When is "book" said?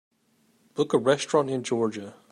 0.73-0.93